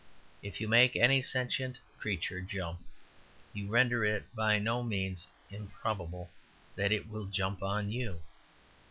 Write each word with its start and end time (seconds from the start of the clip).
If 0.41 0.59
you 0.59 0.67
make 0.67 0.95
any 0.95 1.21
sentient 1.21 1.79
creature 1.99 2.41
jump, 2.41 2.79
you 3.53 3.67
render 3.67 4.03
it 4.03 4.33
by 4.35 4.57
no 4.57 4.81
means 4.81 5.27
improbable 5.51 6.31
that 6.75 6.91
it 6.91 7.07
will 7.07 7.25
jump 7.25 7.61
on 7.61 7.91
you. 7.91 8.19